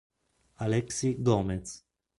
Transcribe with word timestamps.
Alexi 0.57 1.13
Gómez 1.13 1.85